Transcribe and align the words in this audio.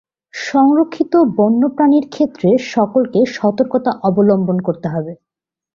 সংরক্ষিত 0.33 1.13
বন্যপ্রাণীর 1.37 2.05
ক্ষেত্রে 2.09 2.49
সকলকে 2.71 3.19
সতর্কতা 3.35 3.91
অবলম্বন 4.03 4.57
করতে 4.59 4.87
হবে। 4.87 5.13